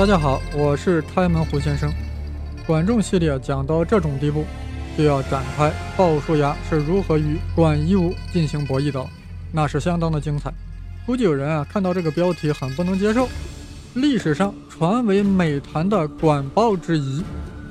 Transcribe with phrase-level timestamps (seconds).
[0.00, 1.92] 大家好，我是开门胡先生。
[2.66, 4.46] 管仲系列讲到这种地步，
[4.96, 9.06] 就要展开鲍叔牙是如何与管夷吾进行博弈的，
[9.52, 10.50] 那是相当的精彩。
[11.04, 13.28] 估计有人啊看到这个标题很不能接受。
[13.92, 17.22] 历史上传为美谈的管鲍之谊，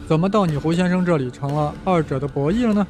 [0.07, 2.88] 怎么到你胡先生这里成了二者的博弈了呢？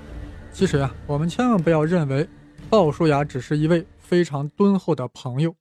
[0.51, 2.27] 其实呀，我们千万不要认为
[2.69, 5.55] 鲍叔牙只是一位非常敦厚的朋友，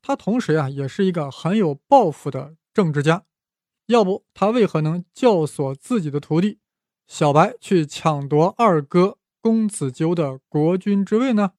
[0.00, 3.24] 他同时呀也是一个很有抱负的政治家。
[3.86, 6.60] 要不他为何能教唆自己的徒弟
[7.08, 11.52] 小白去抢夺二哥公子纠的国君之位呢？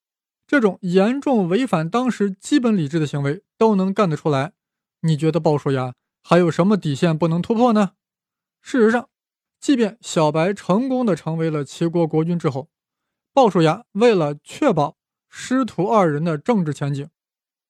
[0.48, 4.54] 这种严重违反当时基本理智的行为都能干得出来。
[5.02, 7.94] 你觉得鲍叔牙还有什么底线不能突破呢？
[8.62, 9.10] 事实上，
[9.60, 12.70] 即便小白成功的成为了齐国国君之后，
[13.34, 14.98] 鲍叔牙为了确保
[15.30, 17.10] 师徒二人的政治前景，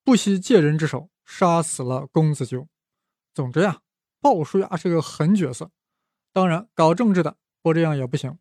[0.04, 2.68] 不惜借人之手杀死了公子纠。
[3.34, 3.82] 总之呀，
[4.20, 5.71] 鲍叔牙是个狠角色。
[6.34, 8.37] 当然，搞政治的不这样也不行。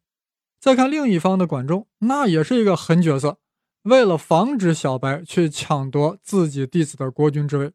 [0.61, 3.39] 再看另一方的管仲，那也是一个狠角色。
[3.83, 7.73] 为了防止小白去抢夺自己弟子的国君之位，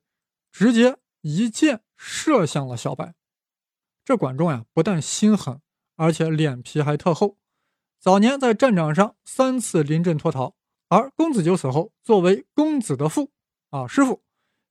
[0.52, 0.97] 直接。
[1.27, 3.16] 一箭射向了小白，
[4.03, 5.59] 这管仲呀，不但心狠，
[5.95, 7.39] 而且脸皮还特厚。
[7.99, 10.55] 早年在战场上三次临阵脱逃，
[10.88, 13.31] 而公子纠死后，作为公子的父
[13.71, 14.21] 啊师傅，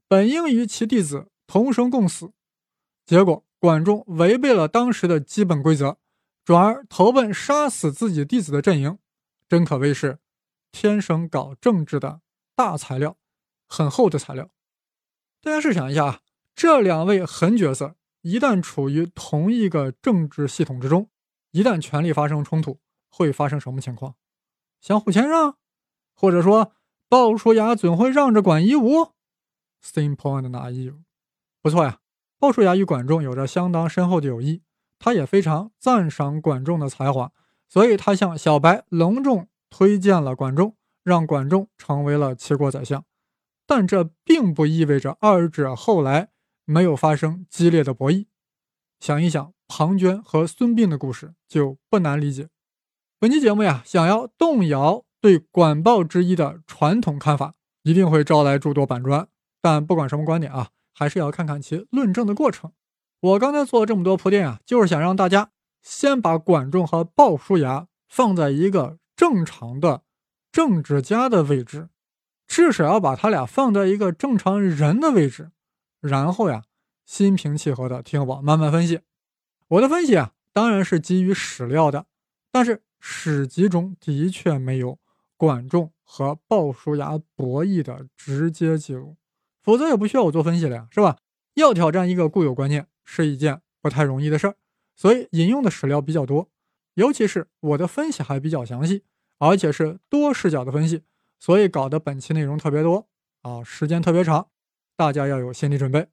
[0.07, 2.33] 本应与其弟子同生共死，
[3.07, 5.99] 结果管仲违背了当时的基本规则，
[6.45, 8.99] 转而投奔杀死自己弟子的阵营，
[9.49, 10.19] 真可谓是
[10.73, 12.23] 天生搞政治的
[12.57, 13.17] 大材料，
[13.69, 14.51] 很厚的材料。
[15.41, 16.21] 大家试想一下啊。
[16.57, 21.09] 这两位狠角色一旦处于同一个政治系统之中，
[21.53, 24.17] 一旦权力发生冲突，会发生什么情况？
[24.81, 25.57] 相互谦让，
[26.17, 26.73] 或者说
[27.09, 29.13] 鲍叔牙总会让着管夷吾
[29.81, 30.97] ？Simple and naive，
[31.65, 32.01] 不错呀。
[32.39, 34.63] 鲍叔牙与管仲有着相当深厚的友谊，
[34.99, 37.33] 他也非常赞赏管仲的才华，
[37.71, 43.03] 所以他向小白隆重推荐了管仲，让管仲成为了齐国宰相。
[43.67, 46.29] 但这并不意味着二者后来。
[46.67, 48.25] 没有发生激烈的博弈，
[48.99, 52.49] 想一想庞涓和孙膑的故事就不难理解。
[53.21, 57.53] 本期节目呀，想要动摇对管鲍之一的传统看法，
[57.83, 59.29] 一定会招来诸多板砖。
[59.61, 62.73] 但不管什么观点啊，还是要看看其论证的过程。
[63.21, 65.51] 我刚才做了这么多铺垫啊，就是想让大家
[65.83, 70.03] 先把管仲和鲍叔牙放在一个正常的
[70.53, 71.89] 政治家的位置，
[72.47, 75.51] 至少要把他俩放在一个正常人的位置。
[76.01, 76.65] 然后呀，
[77.05, 79.01] 心平气和的听我慢慢分析。
[79.69, 82.07] 我的分析啊，当然是基于史料的，
[82.53, 84.99] 但是史籍中的确没有
[85.37, 89.17] 管仲和鲍叔牙博弈的直接记录，
[89.65, 91.17] 否则也不需要我做分析了呀，是吧？
[91.55, 94.55] 要挑战一个固有观念是一件不太容易的事儿，
[94.95, 96.51] 所以引用的史料比较多，
[96.95, 99.03] 尤其是我的分析还比较详细，
[99.39, 101.03] 而且是多视角的分析，
[101.41, 103.09] 所以搞得本期内容特别多
[103.43, 104.49] 啊，时间特别长。
[104.97, 106.07] 大家要有心理准备。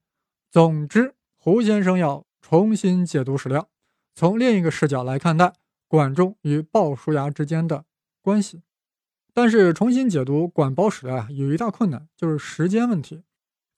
[0.50, 3.70] 总之，胡先生要重新解读史料，
[4.16, 5.54] 从另一个视角来看待
[5.88, 7.86] 管仲与鲍叔牙之间的
[8.22, 8.64] 关系。
[9.34, 13.24] 但是，重新解读管鲍史料啊，有一大困难，就是时间问题。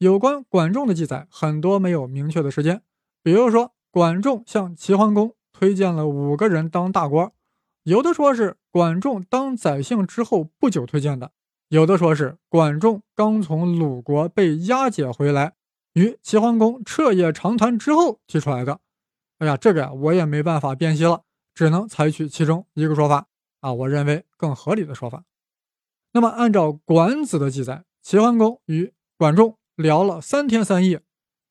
[0.03, 2.83] 有关管仲的记载很多没有明确的时间，
[3.23, 7.31] 比如说，管仲向齐桓公推荐了五个人当大官，
[7.83, 11.31] 有的说是管仲当宰相之后不久推荐的。
[11.69, 15.53] 有的说是管仲刚从鲁国被押解回来，
[15.93, 18.81] 与齐桓公彻夜长谈之后提出来的。
[19.37, 21.21] 哎呀，这个呀我也没办法辨析了，
[21.55, 23.27] 只能采取其中一个说法
[23.61, 25.23] 啊，我认为更合理的说法。
[26.11, 31.01] 那么按照《管子》的记载，齐桓公与管仲聊了三天三夜，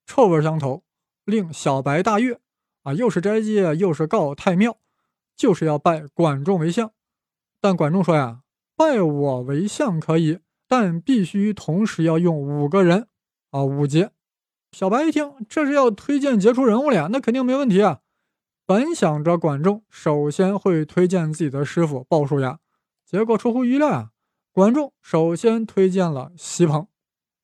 [0.06, 0.82] 臭味相投，
[1.24, 2.40] 令小白大悦
[2.82, 4.78] 啊，又是斋戒，又是告太庙，
[5.36, 6.92] 就是要拜管仲为相。
[7.60, 8.40] 但管仲说呀。
[8.74, 13.06] 拜我为相可以，但必须同时要用五个人
[13.50, 14.10] 啊，五节。
[14.72, 18.00] 小白一听，这是要推荐杰出人物了呀，那肯定没问题啊。
[18.66, 22.58] 本想着管仲首先会推荐自己的师傅鲍叔牙，
[23.04, 24.10] 结果出乎意料呀，
[24.50, 26.88] 管仲首先推荐了席鹏，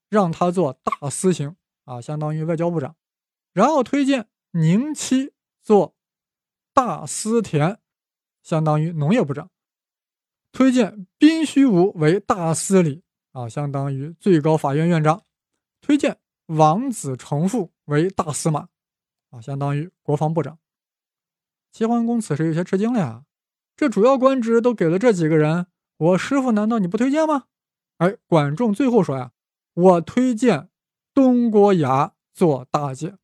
[0.08, 2.96] 让他做大司行啊，相当于外交部长，
[3.52, 5.32] 然后推荐宁戚
[5.62, 5.94] 做
[6.72, 7.78] 大司田，
[8.42, 9.50] 相当于农业部长。
[10.50, 13.02] 推荐宾虚无为大司礼
[13.32, 15.24] 啊，相当于最高法院院长；
[15.80, 18.68] 推荐王子成父为大司马
[19.30, 20.58] 啊，相当于国防部长。
[21.70, 23.24] 齐桓公此时有些吃惊了呀，
[23.76, 25.66] 这主要官职都给了这几个人，
[25.98, 27.44] 我师傅难道你不推荐吗？
[27.98, 29.32] 哎，管仲最后说呀，
[29.78, 30.70] 我推荐
[31.14, 33.16] 东郭牙做大姐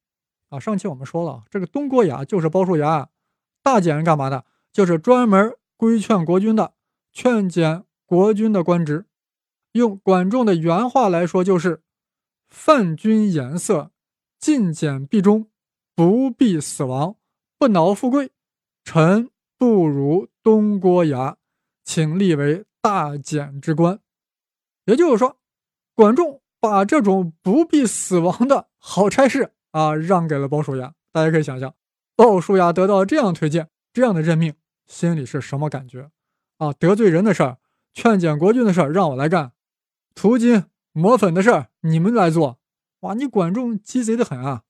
[0.50, 3.08] 啊，上期我们说了，这个东郭牙就是鲍叔牙，
[3.60, 4.44] 大简是干嘛的？
[4.72, 6.74] 就是专门规劝国君的，
[7.12, 9.06] 劝减国君的官职。
[9.72, 11.82] 用管仲的原话来说，就是
[12.48, 13.90] “犯君颜色，
[14.38, 15.50] 进谏必忠，
[15.96, 17.16] 不必死亡，
[17.58, 18.30] 不挠富贵。
[18.84, 19.28] 臣
[19.58, 21.36] 不如东郭牙，
[21.82, 23.98] 请立为大简之官。”
[24.86, 25.40] 也就是说，
[25.96, 30.94] 管仲把这种不必死亡的好差事啊，让给了鲍叔牙。
[31.12, 31.74] 大家可以想象，
[32.16, 34.54] 鲍叔牙得到这样推荐、这样的任命，
[34.86, 36.08] 心里是什么感觉
[36.56, 36.72] 啊？
[36.72, 37.58] 得罪人的事儿，
[37.92, 39.52] 劝谏国君的事儿，让我来干。
[40.14, 42.58] 涂金抹粉的事儿你们来做，
[43.00, 43.12] 哇！
[43.12, 44.62] 你管仲鸡贼的很啊。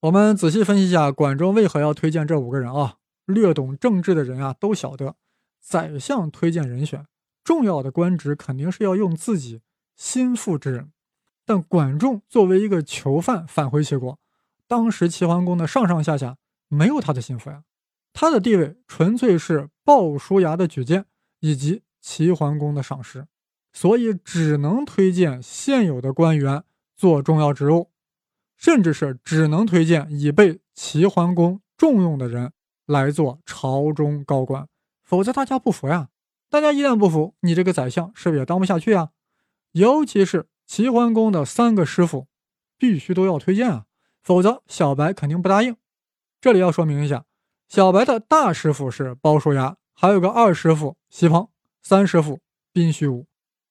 [0.00, 2.96] 我们仔细分析一下，管仲为何要推荐这五个人啊？
[3.24, 5.14] 略懂政治的人啊都晓得，
[5.60, 7.06] 宰相推荐人选，
[7.44, 9.60] 重要的官职肯定是要用自己
[9.98, 10.90] 心腹之人。
[11.44, 14.18] 但管仲作为一个囚犯返回齐国，
[14.66, 17.64] 当时齐桓公的上上下下没有他的心腹呀，
[18.14, 21.04] 他的地位纯粹是鲍叔牙的举荐
[21.40, 23.26] 以及齐桓公的赏识。
[23.70, 26.64] 所以只能推荐现有的官员
[26.96, 27.90] 做重要职务，
[28.56, 32.52] 甚至是只能推荐已被齐桓公重用的人
[32.86, 34.66] 来做朝中高官，
[35.04, 36.08] 否则大家不服呀！
[36.50, 39.10] 大家一旦不服，你这个宰相是不是也当不下去啊？
[39.78, 42.26] 尤其是齐桓公的三个师傅，
[42.76, 43.84] 必须都要推荐啊，
[44.20, 45.76] 否则小白肯定不答应。
[46.40, 47.24] 这里要说明一下，
[47.68, 51.48] 小白的大师傅是鲍叔牙，还有个二师傅席鹏，
[51.80, 52.40] 三师傅
[52.72, 53.26] 宾虚无。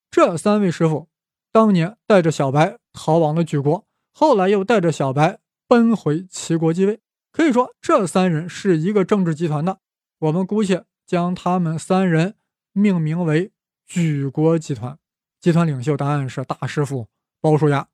[0.09, 1.09] 这三位师傅
[1.51, 7.01] 当年带着小白逃亡了莒国，后来又带着小白奔回齐国继位。
[7.33, 9.79] 可以说，这三人是一个政治集团的。
[10.19, 12.35] 我们姑且将他们三人
[12.71, 13.51] 命名为
[13.89, 14.97] 莒国集团。
[15.39, 17.07] 集团领袖答案是大师傅
[17.39, 17.87] 鲍叔牙。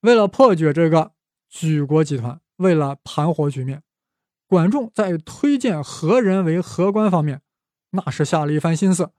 [0.00, 1.12] 为了破解这个
[1.48, 3.82] 举国集团，为了盘活局面，
[4.46, 7.42] 管仲在推荐何人为何官方面，
[7.90, 9.10] 那是下了一番心思。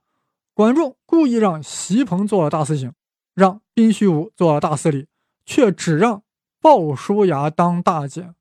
[0.54, 2.92] 管仲故意让席鹏做了大司行，
[3.34, 5.06] 让宾虚武做了大司礼，
[5.46, 6.22] 却只让
[6.60, 8.34] 鲍叔牙当大简。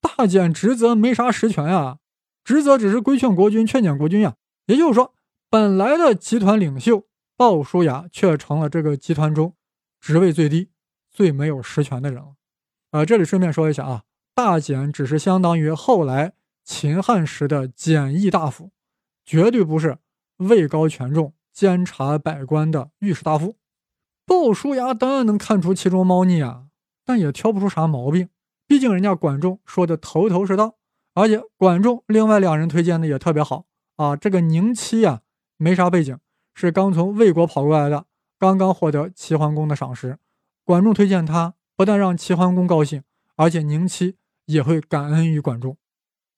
[0.00, 1.98] 大简职责没啥实权呀，
[2.44, 4.36] 职责只是规劝国君、劝谏国君呀。
[4.66, 5.14] 也就是说，
[5.48, 7.04] 本来的集团领袖
[7.36, 9.54] 鲍叔牙却成了这个集团中
[10.00, 10.70] 职位最低、
[11.10, 12.34] 最没有实权的人了。
[12.92, 14.04] 呃，这里顺便说一下啊，
[14.34, 16.34] 大简只是相当于后来
[16.64, 18.70] 秦汉时的简易大夫，
[19.24, 19.98] 绝对不是。
[20.38, 23.56] 位高权重、监察百官的御史大夫
[24.26, 26.64] 鲍叔牙当然能看出其中猫腻啊，
[27.04, 28.28] 但也挑不出啥毛病。
[28.66, 30.74] 毕竟人家管仲说的头头是道，
[31.14, 34.16] 而且管仲另外两人推荐的也特别好啊。
[34.16, 35.22] 这个宁戚呀，
[35.56, 36.18] 没啥背景，
[36.54, 38.06] 是刚从魏国跑过来的，
[38.38, 40.18] 刚刚获得齐桓公的赏识。
[40.64, 43.02] 管仲推荐他，不但让齐桓公高兴，
[43.36, 44.16] 而且宁戚
[44.46, 45.76] 也会感恩于管仲。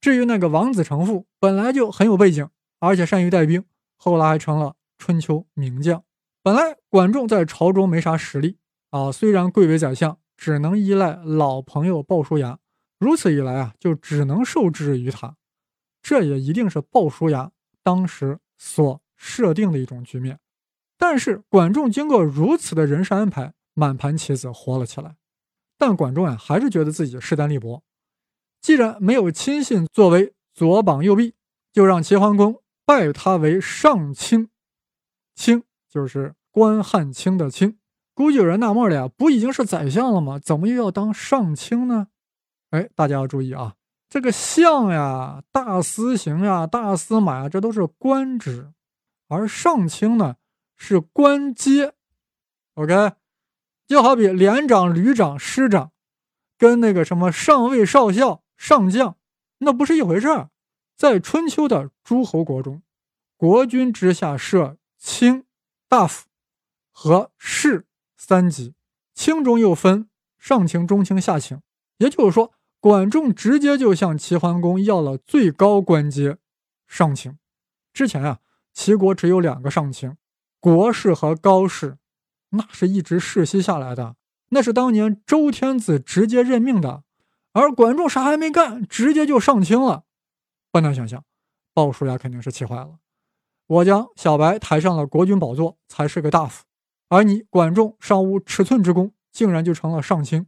[0.01, 2.49] 至于那个王子成父，本来就很有背景，
[2.81, 3.65] 而且善于带兵。
[3.97, 6.03] 后来还成了春秋名将。
[6.43, 8.59] 本来管仲在朝中没啥实力
[8.91, 12.59] 啊，虽然贵为宰相，只能依赖老朋友鲍叔牙。
[12.99, 15.37] 如此一来啊，就只能受制于他。
[16.03, 17.51] 这也一定是鲍叔牙
[17.83, 20.39] 当时所设定的一种局面。
[20.99, 25.17] 但是管仲经过如此的人事安排，满盘棋子活了起来。
[25.79, 27.82] 但管仲呀，还是觉得自己势单力薄。
[28.61, 31.35] 既然没有亲信作为左膀右臂，
[31.73, 32.63] 就让齐桓公。
[32.87, 34.49] 拜他为上卿，
[35.35, 37.79] 卿就是关汉卿的卿。
[38.15, 40.39] 估计有人纳闷了呀，不已经是宰相了吗？
[40.39, 42.06] 怎么又要当上卿呢？
[42.70, 43.75] 哎，大家要注意啊，
[44.08, 48.73] 这个相呀、大司行呀、大司马呀，这都是官职，
[49.29, 50.37] 而上卿呢
[50.77, 51.95] 是官阶。
[52.75, 53.13] OK，
[53.87, 55.93] 就好比连长、旅长、师长，
[56.59, 59.17] 跟那个什么上尉、少校、上将，
[59.59, 60.51] 那不是一回事儿。
[60.97, 62.83] 在春秋的诸侯国中，
[63.37, 65.45] 国君之下设卿、
[65.89, 66.27] 大夫
[66.91, 68.75] 和士三级，
[69.15, 71.61] 卿中又分上卿、中卿、下卿。
[71.99, 76.39] 也就是说，管仲直接就向齐桓公要了最高官阶
[76.87, 77.39] 上卿。
[77.93, 78.41] 之前啊，
[78.77, 80.19] 齐国只有两个上卿，
[80.61, 81.97] 国士和高士，
[82.51, 84.17] 那是一直世袭下来的，
[84.51, 87.03] 那是当年周天子直接任命的。
[87.53, 90.05] 而管仲啥还没干，直接就上卿了。
[90.71, 91.25] 不难想象，
[91.73, 92.99] 鲍叔牙肯定是气坏了。
[93.67, 96.65] 我将小白抬上了国君宝座，才是个大夫，
[97.09, 100.47] 而你管仲尚无尺寸之功，竟然就成了上卿。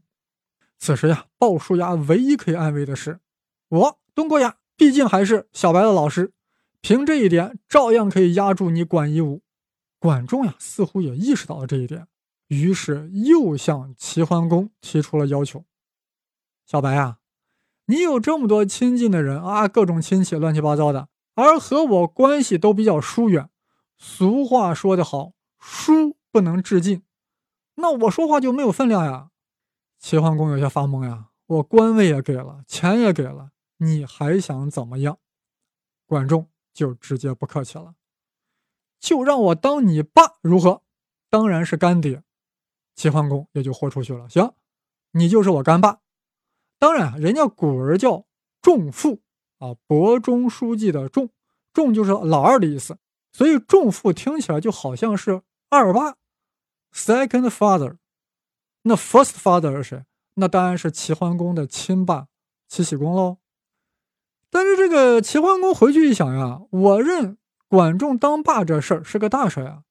[0.78, 3.20] 此时呀，鲍叔牙唯一可以安慰的是，
[3.70, 6.34] 我东郭牙毕竟还是小白的老师，
[6.80, 9.42] 凭这一点，照样可以压住你管夷吾。
[9.98, 12.06] 管仲呀，似乎也意识到了这一点，
[12.46, 15.64] 于是又向齐桓公提出了要求。
[16.64, 17.18] 小白啊，
[17.86, 23.50] 你有这么多亲近的人啊，各种亲戚乱七八糟的，而和我关系都比较疏远。
[23.98, 27.02] 俗话说得好，疏不能致近，
[27.74, 29.30] 那我说话就没有分量呀。
[29.98, 35.18] 齐桓公有些发懵呀，我官位也给了，钱也给了，你还想怎么样？
[36.06, 37.96] 管仲就直接不客气了，
[39.00, 40.84] 就让我当你爸如何？
[41.28, 42.22] 当然是干爹。
[42.94, 44.54] 齐桓公也就豁出去了，行，
[45.10, 45.98] 你就是我干爸。
[46.78, 48.26] 当然，人家古人叫
[48.62, 49.22] 仲父
[49.58, 51.30] 啊，伯中书记的仲，
[51.72, 52.96] 仲就是老二的意思，
[53.32, 56.14] 所以仲父听起来就好像是二爸
[56.92, 57.96] ，second father。
[58.82, 60.04] 那 first father 是谁？
[60.34, 62.28] 那当然是齐桓公的亲爸
[62.68, 63.38] 齐僖公喽。
[64.50, 67.36] 但是这个齐桓公回去一想呀，我认
[67.68, 69.82] 管仲当爸这事儿是个大事呀，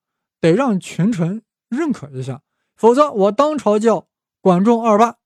[0.41, 2.41] 得让群臣认可一下，
[2.75, 4.07] 否则我当朝叫
[4.41, 5.17] 管仲二爸。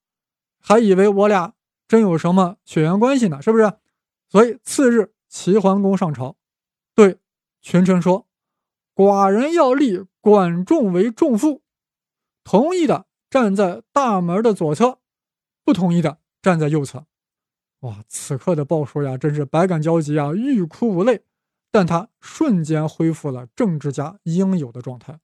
[0.59, 1.53] 还以为我俩
[1.87, 3.73] 真有什么血缘关系呢，是不是？
[4.29, 6.35] 所以次日，齐桓公上朝，
[6.93, 7.19] 对
[7.61, 8.27] 群臣说
[8.95, 11.61] ：“寡人要立管仲为仲父，
[12.43, 14.99] 同意的站在大门的左侧，
[15.63, 17.05] 不同意的站在右侧。”
[17.81, 18.03] 哇！
[18.07, 21.23] 此刻的鲍叔牙真是百感交集啊，欲哭无泪，
[21.71, 25.19] 但他瞬间恢复了政治家应有的状态。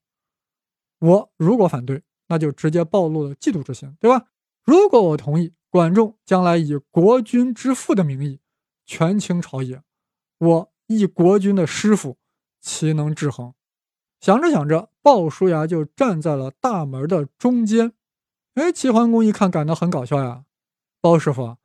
[0.98, 4.26] 我如果反对，那就直接暴露了嫉妒之心，对吧？
[4.64, 8.40] 如果我同意，管仲将来以国君之父的名义
[8.84, 9.82] 权倾朝野，
[10.38, 12.18] 我一国君的师傅，
[12.60, 13.54] 岂能制衡？
[14.20, 17.92] 想着想着，鲍叔牙就站在了大门的中间。
[18.54, 20.44] 哎，齐桓公一看，感到很搞笑呀。
[21.00, 21.56] 鲍师傅，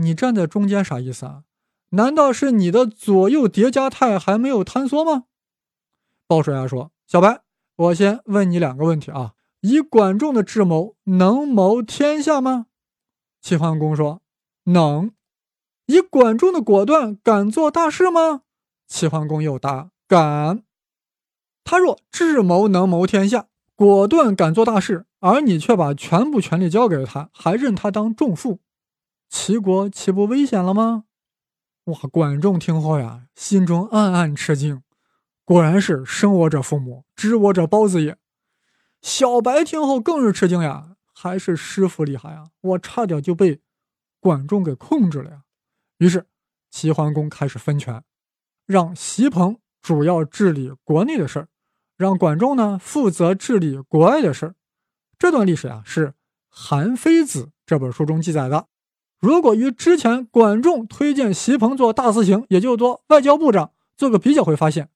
[0.00, 1.42] 你站在中间啥意思啊？
[1.90, 5.24] 难道是你的左右叠加态还没有坍缩吗？
[6.26, 7.42] 鲍叔牙说：“小白，
[7.76, 12.66] 我先问你两个问题啊。”以管仲的智谋，能谋天下吗？
[13.40, 14.22] 齐桓公说
[14.64, 15.12] ：“能。”
[15.86, 18.42] 以管仲的果断，敢做大事吗？
[18.86, 20.62] 齐桓公又答：“敢。”
[21.64, 28.60] 他若智谋能谋天下，果断敢做大事，而你却把全部权力交给了他，还认他当仲父，
[29.28, 31.04] 齐国岂不危险了吗？
[31.84, 31.98] 哇！
[32.10, 34.82] 管仲听后呀，心中暗暗吃惊，
[35.44, 38.18] 果然是生我者父母，知我者包子也。
[39.00, 42.50] 小白听后更是吃惊呀，还是师傅厉害啊！
[42.60, 43.60] 我差点就被
[44.20, 45.42] 管仲给控制了呀。
[45.98, 46.26] 于是
[46.70, 48.02] 齐桓公开始分权，
[48.66, 51.48] 让席鹏主要治理国内的事儿，
[51.96, 54.54] 让管仲呢负责治理国外的事儿。
[55.18, 56.08] 这段历史啊，是
[56.48, 58.66] 《韩非子》这本书中记载的。
[59.20, 64.90] 如果与之前管仲推荐席鹏做大司行，也就做外交部长，做个比较，会发现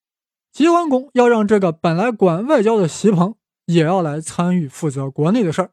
[0.52, 3.34] 齐桓公要让这个本来管外交的席鹏。
[3.66, 5.70] 也要来参与负责国内的事儿，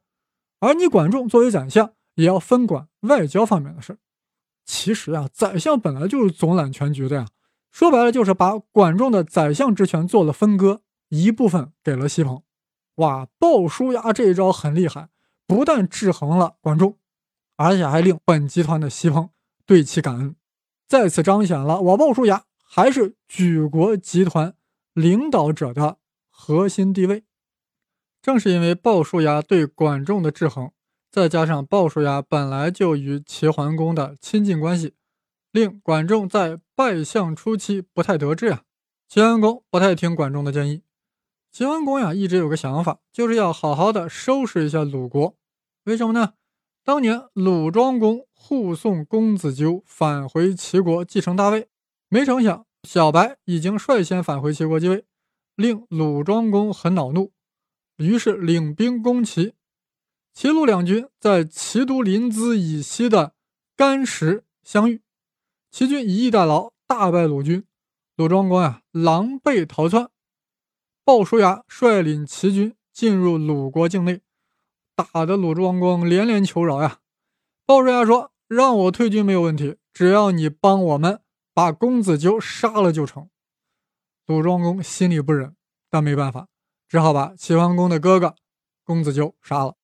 [0.60, 3.98] 而你管仲作为宰相，也要分管外交方面的事儿。
[4.64, 7.26] 其实啊，宰相本来就是总揽全局的呀，
[7.72, 12.44] 说白了就是把管仲的宰相之权做了分割，一部分给了席鹏。
[12.98, 15.10] 哇，鲍叔牙这一招很厉害，
[15.48, 16.96] 不但制衡了管仲，
[17.60, 19.32] 而且还令本集团的西彭
[19.66, 20.34] 对其感恩，
[20.88, 24.56] 再次彰显了我鲍叔牙还是举国集团
[24.94, 25.98] 领导者的
[26.30, 27.26] 核心地位。
[28.22, 30.72] 正是因为鲍叔牙对管仲的制衡，
[31.12, 34.94] 再加上鲍叔牙本来就与齐桓公的亲近关系，
[35.52, 38.64] 令管仲在拜相初期不太得志呀。
[39.10, 40.84] 齐桓公不太听管仲的建议。
[41.52, 45.36] 齐桓公呀，一直有个想法，就是要好好的收拾一下鲁国。
[45.84, 46.36] 为什么呢？
[46.90, 51.70] 当年鲁庄公护送公子纠返回齐国继承大位，
[52.08, 55.06] 没成想小白已经率先返回齐国继位，
[55.56, 57.32] 令鲁庄公很恼怒。
[57.98, 59.54] 于是领兵攻齐，
[60.34, 63.36] 齐鲁两军在齐都临淄以西的
[63.76, 65.04] 干石相遇，
[65.70, 67.64] 齐军以逸待劳，大败鲁军。
[68.16, 70.10] 鲁庄公啊，狼狈逃窜。
[71.06, 74.22] 鲍叔牙率领齐军进入鲁国境内，
[75.00, 77.00] 打得鲁庄公连连求饶呀。
[77.66, 81.22] 鲍叔牙说：“让我退军没有问题，只要你帮我们
[81.54, 83.30] 把公子纠杀了就成。”
[84.28, 85.56] 鲁庄公心里不忍，
[85.90, 86.48] 但没办法。
[86.88, 88.36] 只好把齐桓公的哥哥
[88.84, 89.76] 公子纠杀了。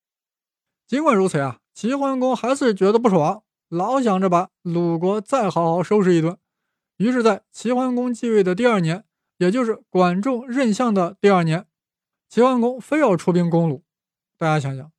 [0.87, 6.37] 尽管如此啊，齐桓公还是觉得不爽，老想着把鲁国再好好收拾一顿。
[6.97, 9.03] 于是，在齐桓公继位的第二年，
[9.37, 11.67] 也就是管仲任相的第二年，
[12.29, 13.83] 齐桓公非要出兵攻鲁。
[14.37, 14.91] 大家想想，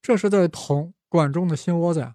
[0.00, 2.14] 这是在捅管仲的心窝子呀！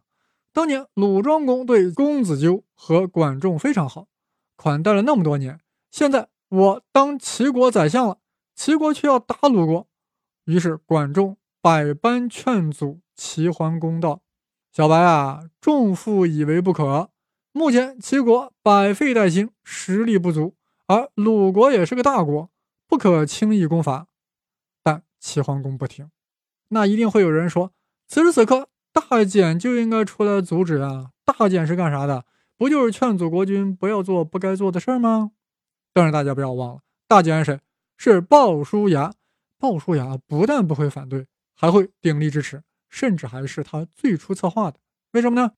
[0.52, 4.08] 当年鲁庄公对公子纠和管仲非常好，
[4.56, 5.60] 款待了那么多年，
[5.90, 8.20] 现在我当齐国宰相了。
[8.56, 9.88] 齐国却要打鲁国，
[10.46, 14.22] 于是管仲百般劝阻齐桓公道
[14.72, 17.10] ：“小白啊，仲父以为不可。
[17.52, 22.52] 目前齐国百废待兴，实力不足，而鲁国也是个大国，
[22.88, 24.06] 不可轻易攻伐。
[24.84, 26.12] 但齐桓公不听，
[26.74, 27.72] 那一定会有人说：
[28.08, 31.12] 此时此刻，大简就应该出来阻止啊！
[31.24, 32.25] 大简是干啥的？
[32.58, 35.32] 不就是劝阻国君不要做不该做的事儿吗？
[35.94, 37.60] 但是大家不要忘了，大简是谁？
[37.98, 39.13] 是鲍叔牙。
[39.58, 44.80] 鲍叔牙不但不会反对，还会鼎力支持，甚至还是他最初策划的。
[45.13, 45.53] 为什么呢？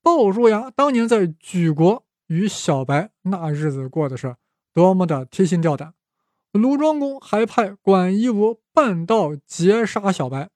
[0.00, 4.36] 鲍叔牙当年在莒国与小白那日子过的是
[4.72, 5.94] 多么的提心吊胆，
[6.52, 10.50] 鲁庄公还派管夷吾半道截杀小白，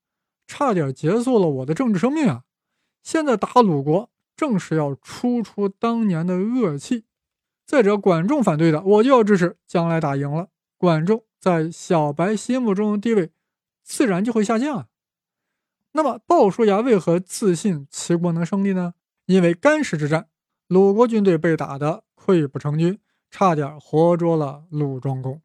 [0.47, 2.45] 差点结束了我的政治生命啊！
[3.03, 7.05] 现在打鲁国，正是要出出当年的恶气。
[7.67, 9.57] 再者，管仲反对的，我就要支持。
[9.67, 13.33] 将来打赢了，管仲在小白心目中的地位
[13.83, 14.87] 自然就会下降啊。
[15.93, 18.95] 那么，鲍叔牙为何自信齐国能胜利呢？
[19.27, 20.29] 因为干石之战，
[20.69, 25.43] 鲁国军队被打得溃不成军，差点活捉了鲁庄公。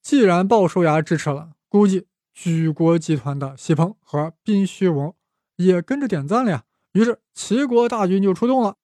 [0.00, 5.14] 既然鲍叔牙支持了，估计举国集团的西彭和宾虚王
[5.56, 6.64] 也跟着点赞了呀。
[6.92, 8.76] 于是齐国大军就出动了，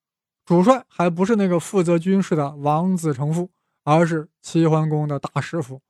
[0.45, 3.51] 主帅还不是那个负责军事的王子成父，
[3.85, 5.81] 而是齐桓公的大师傅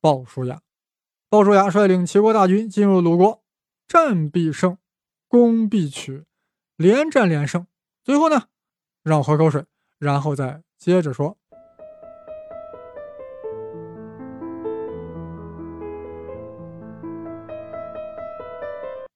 [0.00, 0.60] 鲍叔牙。
[1.28, 3.42] 鲍叔牙率领齐国大军进入鲁国，
[3.86, 4.78] 战必胜，
[5.28, 6.24] 攻必取。
[6.76, 7.66] 连战连胜，
[8.02, 8.44] 最后呢，
[9.02, 9.66] 让我喝口水，
[9.98, 11.36] 然后再接着说。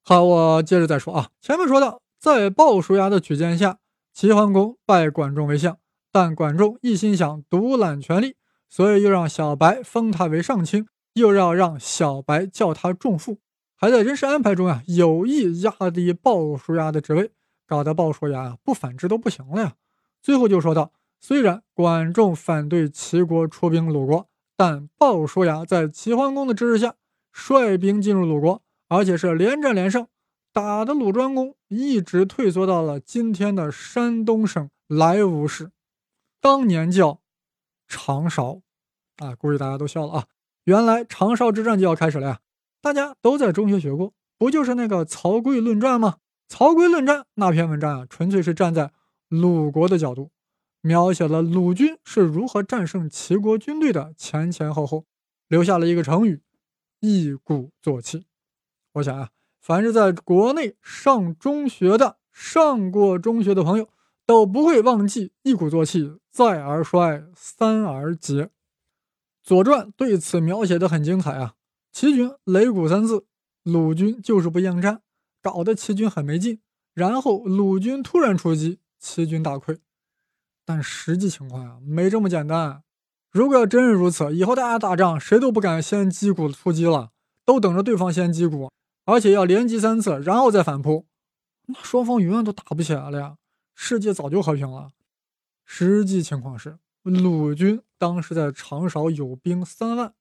[0.05, 1.29] 好，我接着再说啊。
[1.39, 3.77] 前面说到，在鲍叔牙的举荐下，
[4.13, 5.77] 齐桓公拜管仲为相，
[6.11, 8.35] 但管仲一心想独揽权力，
[8.69, 13.37] 所以又让小白封他为上卿，又要让小白叫他仲父，
[13.77, 17.31] 还在人事安排中啊，有意压低鲍叔牙的职位。
[17.65, 19.73] 搞得鲍叔牙不反制都不行了呀！
[20.21, 24.27] 最后就说到：虽然管仲反对齐国出兵鲁国，
[24.57, 26.95] 但鲍叔牙在齐桓公的支持下
[27.31, 28.61] 率兵进入鲁国，
[28.93, 30.07] 而且是连战连胜，
[30.51, 35.71] 打的鲁庄公一直退缩到了今天的山东省莱芜市，
[36.39, 37.19] 当年叫
[37.87, 38.61] 长勺。
[39.17, 40.25] 啊，估计大家都笑了啊！
[40.65, 42.39] 原来长勺之战就要开始了呀！
[42.81, 46.17] 大家都在中学学过，不就是那个曹刿论战吗？
[46.47, 48.91] 曹刿论战那篇文章啊，纯粹是站在
[49.27, 50.31] 鲁国的角度，
[50.81, 55.05] 描写了鲁军是如何战胜齐国军队的前前后后，
[55.47, 56.41] 留下了一个成语
[57.01, 58.25] “一鼓作气”。
[58.93, 59.29] 我想啊，
[59.59, 63.89] 凡是在国内上中学的、上过中学的朋友，
[64.25, 68.43] 都不会忘记“一鼓作气，再而衰，三而竭”。
[69.41, 71.55] 《左传》对此描写的很精彩啊，
[71.91, 73.25] 齐军擂鼓三次，
[73.63, 75.01] 鲁军就是不应战。
[75.41, 76.61] 搞得齐军很没劲，
[76.93, 79.79] 然后鲁军突然出击，齐军大溃。
[80.63, 82.83] 但实际情况啊，没这么简单。
[83.29, 87.09] 如果要真是如此，以后大家打仗谁都不敢先击鼓出击了，
[87.43, 88.71] 都等着对方先击鼓，
[89.05, 91.05] 而且要连击三次，然后再反扑，
[91.67, 93.37] 那双方永远都打不起来了呀，
[93.75, 94.91] 世界早就和平了。
[95.65, 100.13] 实际情况是，鲁军当时在长勺有兵三万，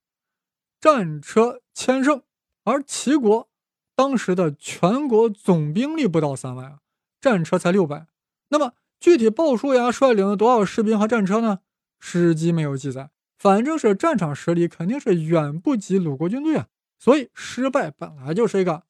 [0.80, 2.22] 战车千乘，
[2.64, 3.48] 而齐国。
[3.94, 6.78] 当时的全国总兵力不到三万啊，
[7.20, 8.06] 战车才六百。
[8.48, 11.60] 那么具体鲍叔牙率领了多少士兵和战车呢？
[12.00, 16.68] 史籍没有记载，反正是战场实力肯定是远不及鲁国军队啊。
[17.02, 18.84] 所以失败本来就是一个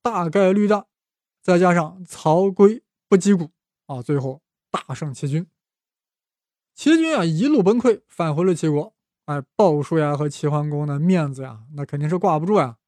[0.00, 0.86] 大概率的。
[1.42, 3.50] 再加上曹刿不击鼓
[3.84, 5.46] 啊，最后大胜齐军。
[6.74, 8.94] 齐军啊一路崩溃，返回了齐国。
[9.26, 12.78] 哎，鲍叔牙和齐桓公的面子呀，那肯定是挂不住呀。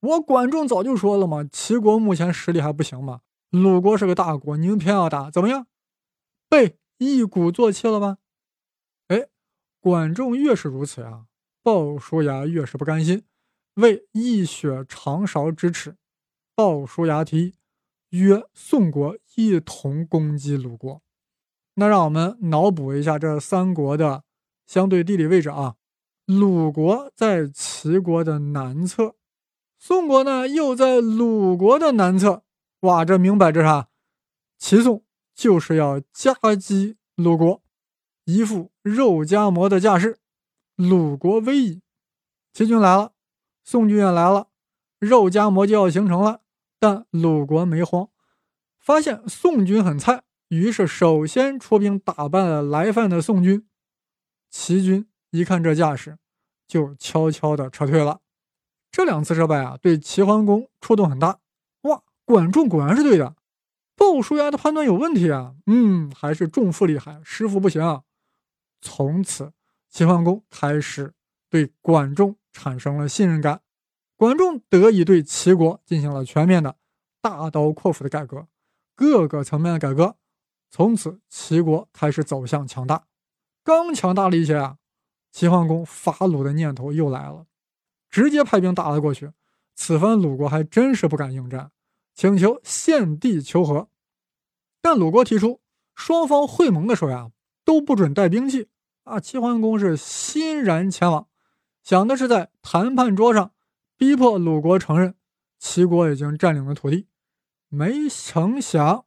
[0.00, 5.66] 我管仲早就说了嘛，齐国目前实力还不行嘛，鲁国是个大国，您偏要打，怎么样？
[6.48, 8.16] 被一鼓作气了吧？
[9.08, 9.28] 哎，
[9.80, 11.26] 管仲越是如此呀，
[11.62, 13.22] 鲍叔牙越是不甘心，
[13.74, 15.96] 为一雪长勺之耻，
[16.54, 17.54] 鲍叔牙提议
[18.10, 21.02] 约宋国一同攻击鲁国。
[21.74, 24.24] 那让我们脑补一下这三国的
[24.66, 25.76] 相对地理位置啊，
[26.26, 29.14] 鲁国在齐国的南侧。
[29.78, 32.42] 宋国呢，又在鲁国的南侧。
[32.80, 33.88] 哇，这明摆着啥？
[34.58, 35.02] 齐宋
[35.34, 37.62] 就是要夹击鲁国，
[38.24, 40.18] 一副肉夹馍的架势。
[40.76, 41.82] 鲁国危矣！
[42.52, 43.12] 齐军来了，
[43.70, 44.48] 宋军也来了，
[44.98, 46.40] 肉夹馍就要形成了。
[46.80, 48.08] 但鲁国没慌，
[48.80, 53.68] 发现宋军很菜，于是首先出兵打败了来犯的宋军。
[54.50, 56.18] 齐军一看这架势，
[56.66, 58.18] 就悄悄地撤退了。
[58.90, 61.38] 这两次失败啊，对齐桓公触动很大。
[61.82, 63.36] 哇，管仲果然是对的，
[63.94, 65.54] 鲍叔牙的判断有问题啊！
[65.66, 68.02] 嗯，还是仲父厉害，师傅不行啊。
[68.80, 69.52] 从此，
[69.88, 71.14] 齐桓公开始
[71.48, 73.62] 对管仲产生了信任感，
[74.16, 76.76] 管仲得以对齐国进行了全面的
[77.20, 78.48] 大刀阔斧的改革，
[78.94, 80.16] 各个层面的改革。
[80.70, 83.04] 从此，齐国开始走向强大。
[83.64, 84.78] 刚强大了一些啊，
[85.32, 87.46] 齐桓公伐鲁的念头又来了，
[88.08, 89.32] 直接派兵打了过去。
[89.74, 91.72] 此番鲁国还真是不敢应战。
[92.14, 93.88] 请求献帝求和，
[94.82, 95.60] 但鲁国提出，
[95.94, 97.30] 双方会盟的时候呀，
[97.64, 98.68] 都不准带兵器
[99.04, 99.18] 啊。
[99.18, 101.26] 齐桓公是欣然前往，
[101.82, 103.52] 想的是在谈判桌上
[103.96, 105.14] 逼迫鲁国承认
[105.58, 107.06] 齐国已经占领了土地。
[107.68, 109.04] 没成想，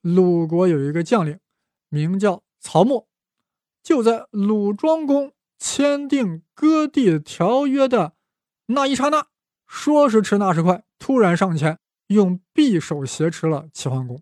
[0.00, 1.40] 鲁国有一个将领，
[1.88, 3.08] 名叫曹沫，
[3.82, 8.14] 就在鲁庄公签订割地条约的
[8.66, 9.26] 那一刹那，
[9.66, 11.78] 说时迟，那时快，突然上前。
[12.10, 14.20] 用匕首挟持了齐桓公，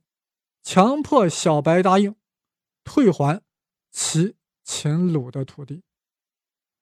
[0.62, 2.14] 强迫小白答应
[2.84, 3.40] 退还
[3.90, 5.82] 齐秦鲁的土地。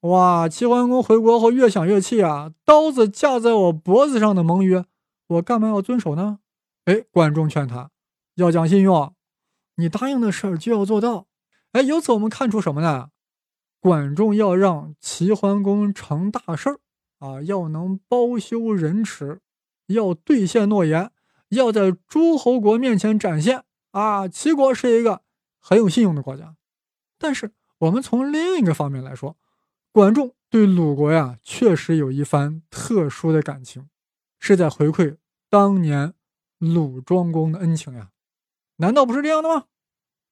[0.09, 0.49] 哇！
[0.49, 4.85] 齐桓公回国后越想越气啊，刀子架在我脖子上的盟约，
[5.29, 6.40] 我干嘛要遵守呢？
[6.85, 7.90] 哎，管仲劝他
[8.35, 9.14] 要讲信用，
[9.77, 11.27] 你答应的事儿就要做到。
[11.73, 13.11] 哎，由此我们看出什么呢？
[13.81, 16.79] 管仲要让齐桓公成大事儿
[17.19, 19.40] 啊，要能包修仁耻。
[19.88, 21.12] 要兑现诺言，
[21.51, 25.23] 要在诸侯国面前展现啊，齐国是一个
[25.61, 26.57] 很有信用的国家。
[27.19, 29.37] 但是我们从另一个方面来说，
[29.97, 33.89] 管仲对鲁国呀，确实有一番特殊的感情，
[34.39, 35.17] 是在回馈
[35.49, 36.13] 当年
[36.59, 38.11] 鲁庄公的恩情呀。
[38.77, 39.69] 难道不是这样的吗？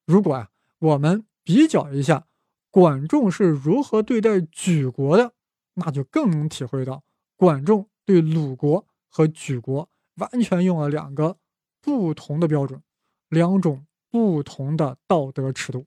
[0.04, 0.50] 如果啊，
[0.80, 2.26] 我们比较一下
[2.70, 5.32] 管仲是如何对待莒国的，
[5.76, 7.02] 那就更能体会到
[7.34, 8.86] 管仲对鲁国。
[9.08, 11.38] 和举国完全用了两个
[11.80, 12.82] 不同的标准，
[13.30, 15.86] 两种不同的道德尺度。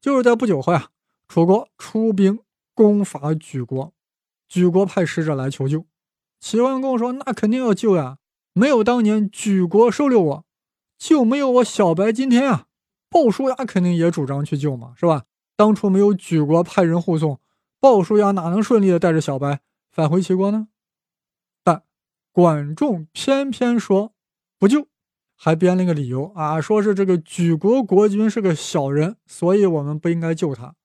[0.00, 0.90] 就是在不久后呀，
[1.28, 2.40] 楚国出兵
[2.78, 3.92] 攻伐举国，
[4.46, 5.84] 举国派使者来求救。
[6.38, 8.18] 齐桓公说：“那肯定要救呀，
[8.52, 10.44] 没有当年举国收留我，
[10.96, 12.66] 就没有我小白今天啊。”
[13.10, 15.24] 鲍叔牙肯定也主张去救嘛，是吧？
[15.56, 17.40] 当初没有举国派人护送，
[17.80, 19.60] 鲍叔牙哪能顺利的带着小白
[19.90, 20.68] 返回齐国呢？
[21.64, 21.82] 但
[22.30, 24.12] 管仲偏偏说
[24.56, 24.86] 不救，
[25.34, 30.76] 还编了个理由啊，说是这个举国国君是个小人，所以我们不应该救他。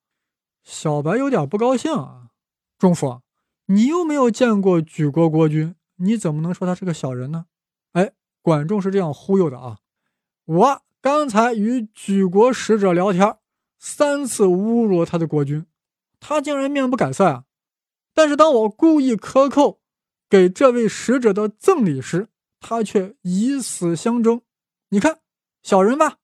[0.64, 2.30] 小白有点不高兴啊，
[2.78, 3.20] 仲父，
[3.66, 7.46] 你又没有见过举国国君，你怎么能说他是个小人呢？
[7.92, 9.78] 哎，管仲是这样忽悠的啊，
[10.44, 13.36] 我刚才与举国使者聊天，
[13.78, 15.64] 三次侮辱他的国君，
[16.18, 17.44] 他竟然面不改色啊。
[18.12, 19.80] 但是当我故意克扣。
[20.30, 24.40] 给这位使者的赠礼时，他却以死相争。
[24.88, 25.20] 你看，
[25.62, 26.16] 小人吧，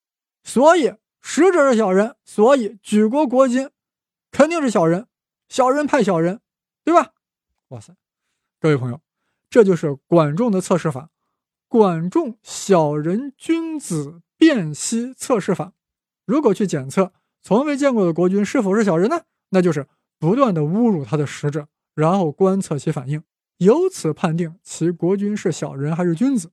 [0.43, 3.71] 所以使者是小人，所以举国国君
[4.41, 5.07] 肯定是小人，
[5.51, 6.41] 小人派小人，
[6.83, 7.13] 对吧？
[7.69, 7.95] 哇塞，
[8.59, 8.99] 各位朋友，
[9.51, 11.11] 这就是管仲的测试法，
[11.69, 15.75] 管仲小人君子辨析测试法。
[16.25, 19.25] 如果去检测从未见过的国君是否是小人呢？
[19.51, 19.87] 那就是
[20.19, 23.23] 不断的侮辱他的使者，然后观测其反应。
[23.59, 26.51] 由此判定其国君是小人还是君子？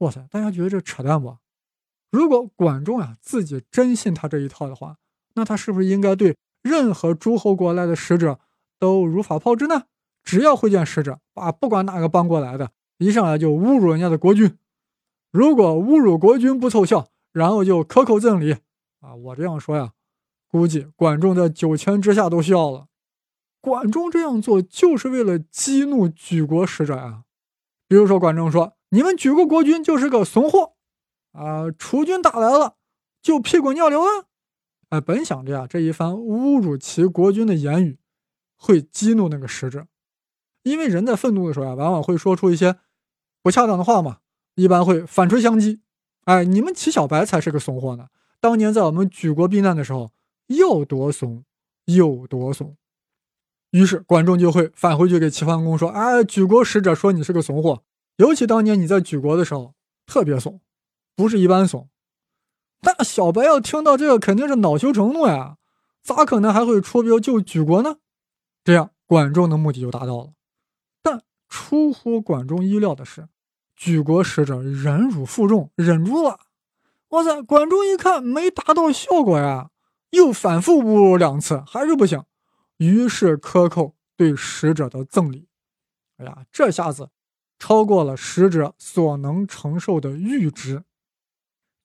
[0.00, 1.38] 哇塞，大家觉得这扯淡不？
[2.10, 4.98] 如果管仲呀自己真信他这一套的话，
[5.32, 6.36] 那他是不是应该对
[6.68, 8.40] 任何诸侯国来的使者
[8.78, 9.84] 都如法炮制呢？
[10.22, 14.58] 只要会见使者，啊，不管哪个邦国来的，一上来就侮辱人家的国君。
[15.30, 18.56] 如果侮辱国君不凑效，然后就克扣赠礼，
[19.00, 19.92] 啊，我这样说呀，
[20.48, 22.86] 估计管仲在九泉之下都笑了。
[23.60, 27.22] 管仲这样做就是为了激怒举国使者啊。
[27.88, 30.72] 比如说，管仲说：“你们举国国君就是个怂货，
[31.30, 32.74] 啊，楚军打来了
[33.22, 34.25] 就屁滚尿流啊！”
[34.90, 37.98] 哎，本想着呀，这一番侮辱其国君的言语
[38.56, 39.86] 会激怒那个使者，
[40.62, 42.76] 因为人在愤怒的时候啊，往往会说出一些
[43.42, 44.18] 不恰当的话嘛，
[44.54, 45.80] 一般会反吹相讥。
[46.24, 48.08] 哎，你们齐小白才是个怂货呢！
[48.40, 50.12] 当年在我们举国避难的时候，
[50.46, 51.44] 有多怂
[51.86, 52.76] 有多怂。
[53.70, 57.82] 于是管仲就会返回去给齐桓公说：“哎，举国使者说你是个怂货，
[58.16, 59.74] 尤其当年你在举国的时候
[60.06, 60.60] 特别怂，
[61.14, 61.88] 不是一般怂。”
[62.86, 65.56] 那小白要听到这个，肯定是恼羞成怒呀，
[66.04, 67.96] 咋可能还会出兵救举国呢？
[68.62, 70.30] 这样管仲的目的就达到了。
[71.02, 73.26] 但出乎管仲意料的是，
[73.74, 76.38] 举国使者忍辱负重，忍住了。
[77.08, 79.70] 哇塞，管仲一看没达到效果呀，
[80.10, 82.22] 又反复侮辱两次，还是不行。
[82.76, 85.48] 于是克扣对使者的赠礼，
[86.18, 87.10] 哎呀，这下子
[87.58, 90.84] 超过了使者所能承受的阈值。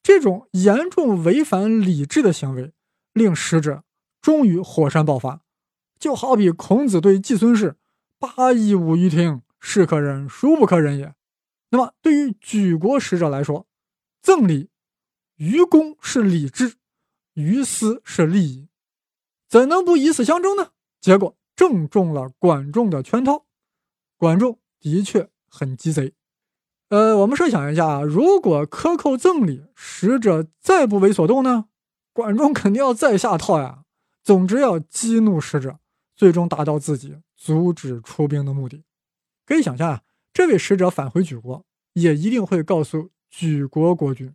[0.04, 2.74] 这种严重违反礼制的行为，
[3.14, 3.84] 令使者
[4.22, 5.42] 终于火山爆发。
[6.00, 7.78] 就好比孔子对季孙氏
[8.18, 11.14] ：“八佾舞于庭，是可忍，孰不可忍也。”
[11.70, 13.68] 那么，对于举国使者来说，
[14.22, 14.70] 赠礼
[15.36, 16.76] 于公是礼制，
[17.34, 18.68] 于私是利益，
[19.48, 20.72] 怎能不以此相争呢？
[21.00, 23.46] 结果正中了管仲的圈套。
[24.18, 26.14] 管仲的确很鸡贼。
[26.91, 31.67] 呃，我们设想一下啊，如果克扣赠礼，使者再不为所动呢？
[32.12, 33.84] 管仲肯定要再下套呀。
[34.21, 35.80] 总之要激怒使者，
[36.17, 38.84] 最终达到自己阻止出兵的目的。
[39.45, 40.01] 可以想象啊，
[40.34, 44.34] 这位使者返回举国，也一定会告诉举国国君，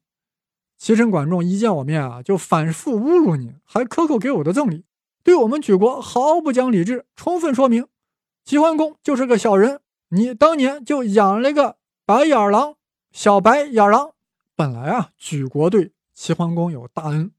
[0.79, 4.87] 齐臣管仲一见我面啊，就反复侮辱你，还克扣给我的赠礼，
[5.23, 7.87] 对我们举国毫不讲理智，充分说明
[8.47, 11.77] 齐桓公就是个小人，你当年就养了个。
[12.09, 12.77] 白眼狼，
[13.11, 14.13] 小白眼狼，
[14.55, 17.33] 本来啊，举国对齐桓公有大恩，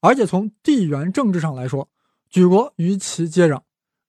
[0.00, 1.90] 而且从地缘政治上来说，
[2.30, 3.60] 举国与齐接壤，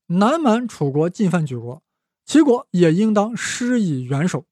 [0.05, 1.83] 南蛮楚国进犯举国，
[2.25, 4.45] 齐国也应当施以援手。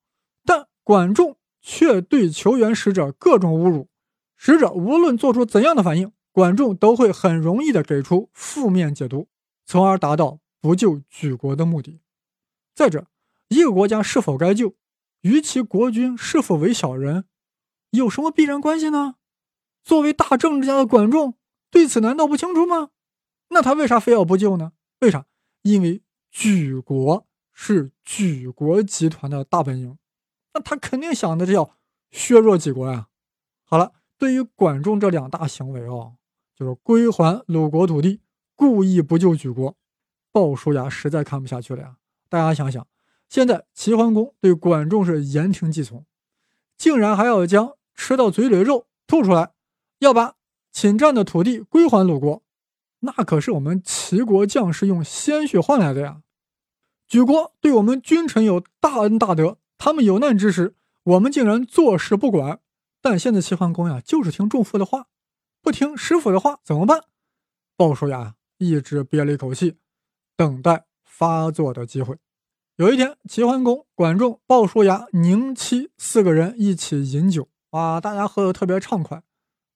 [0.44, 3.88] 但管仲却对求援使者各种侮辱，
[4.36, 9.30] 使者无论做出怎样的反应，管仲都会很容易的给出负面解读，
[9.66, 12.02] 从而达到不救举国的目的。
[12.76, 13.08] 再者，
[13.48, 14.76] 一个国家是否该救？
[15.24, 17.26] 与其国君是否为小人，
[17.92, 19.16] 有什么必然关系呢？
[19.82, 21.38] 作为大政治家的管仲
[21.72, 22.90] 对此难道不清楚吗？
[23.50, 24.74] 那他为啥非要不救呢？
[25.00, 25.26] 为啥？
[25.62, 29.98] 因为举国是举国集团的大本营，
[30.54, 31.78] 那他肯定想的是要
[32.12, 33.08] 削弱几国呀。
[33.64, 36.16] 好了，对于管仲这两大行为哦，
[36.54, 38.20] 就是归还鲁国土地，
[38.56, 39.78] 故意不救举国，
[40.34, 41.96] 鲍叔牙实在看不下去了呀。
[42.28, 42.86] 大家想想。
[43.34, 46.06] 现在齐桓公对管仲是言听计从，
[46.78, 49.54] 竟然还要将吃到嘴里的肉吐出来，
[49.98, 50.36] 要把
[50.72, 52.44] 侵占的土地归还鲁国，
[53.00, 56.22] 那可是我们齐国将士用鲜血换来的呀！
[57.08, 62.60] 举国对我们君臣有大恩大德，他们有难之时，我们竟然坐视不管。
[63.02, 65.08] 但现在齐桓公呀，就是听仲父的话，
[65.60, 67.06] 不听师傅的话，怎么办？
[67.76, 69.78] 鲍叔牙一直憋了一口气，
[70.36, 72.16] 等待发作的机会。
[72.78, 79.22] 有一天，齐桓公、管仲、鲍叔牙、宁戚四个人一起饮酒，啊，大家喝的特别畅快。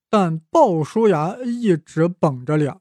[0.09, 2.79] 但鲍叔牙一直绷着脸，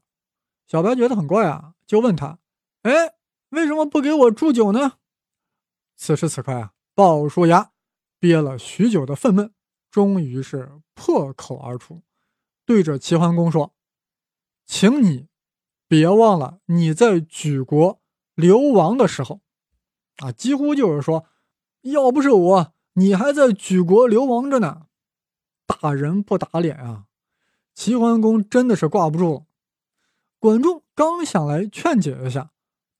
[0.65, 2.39] 小白觉得很怪啊，就问他
[2.81, 3.13] ：“哎，
[3.49, 4.93] 为什么不给我祝酒呢？”
[5.95, 7.71] 此时此刻啊，鲍叔牙
[8.19, 9.51] 憋了许久的愤懑，
[9.91, 12.01] 终于是破口而出，
[12.65, 13.75] 对着齐桓公说
[14.65, 15.27] ：“请你
[15.87, 18.01] 别忘了你在举国
[18.33, 19.41] 流亡的时候。”
[20.17, 21.25] 啊，几乎就是说，
[21.81, 24.87] 要不是我，你还在举国流亡着呢。
[25.65, 27.05] 打人不打脸啊！
[27.75, 29.43] 齐桓公真的是挂不住了。
[30.39, 32.51] 管仲刚想来劝解一下，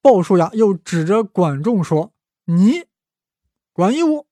[0.01, 2.13] 鲍叔牙又指着管仲说
[2.45, 2.83] ：“你，
[3.71, 4.27] 管夷吾，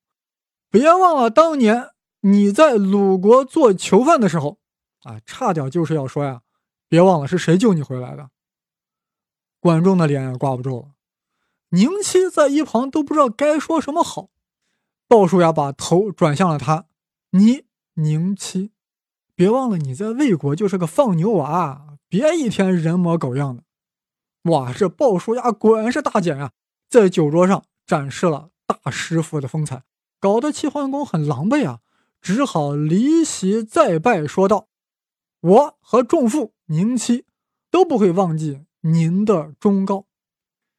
[0.70, 4.60] 别忘了当年你在鲁国做囚犯的时候，
[5.04, 6.42] 啊，差点就是要说呀，
[6.90, 8.30] 别忘了是谁救你回来的。”
[9.60, 10.95] 管仲的脸也挂不住了。
[11.76, 14.30] 宁戚在一旁都不知道该说什么好，
[15.10, 16.86] 鲍叔牙把头转向了他
[17.32, 18.72] ：“你宁戚，
[19.36, 23.64] 别忘了你在魏国就是个放牛娃，别一天人模狗样的。”
[24.50, 26.54] 哇，这鲍叔牙果然是大姐呀，
[26.90, 29.84] 在酒桌上展示了大师傅的风采，
[30.22, 31.82] 搞得齐桓公很狼狈啊，
[32.22, 34.70] 只好离席再拜，说道
[35.42, 37.26] ：“我和仲父宁戚
[37.70, 40.06] 都不会忘记您的忠告。”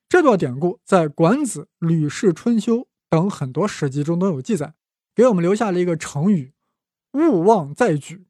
[0.08, 2.76] 这段典故在《管子》《吕氏春秋》
[3.10, 4.74] 等很多史籍中都有记载，
[5.14, 6.54] 给我们留下了一个成语
[7.12, 8.28] “勿忘在举”。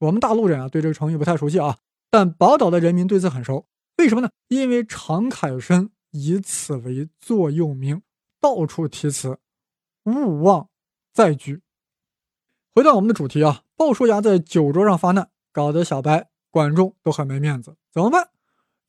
[0.00, 1.78] 我们大陆人啊，对这个成语不太熟悉啊，
[2.10, 3.68] 但宝岛的人民对此很熟。
[3.98, 4.30] 为什么呢？
[4.48, 8.02] 因为常凯申以此为座右铭，
[8.40, 9.38] 到处题词
[10.04, 10.68] “勿忘
[11.12, 11.62] 在举”。
[12.74, 18.30] 回到我们的主题啊，鲍叔牙在酒桌上发难，搞得小白、管仲都很没面子，怎么办？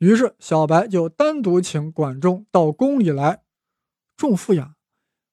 [0.03, 3.43] 于是，小白就单独请管仲到宫里来。
[4.17, 4.75] 仲父呀，